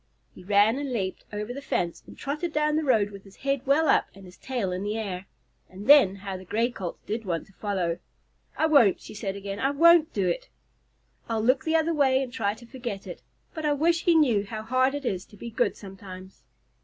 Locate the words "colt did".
6.71-7.23